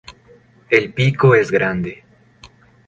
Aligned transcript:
El 0.71 0.95
pico 0.95 1.35
es 1.35 1.51
grande. 1.51 2.03